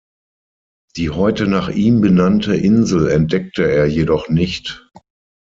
[0.95, 4.89] Die heute nach ihm benannte Insel entdeckte er jedoch nicht.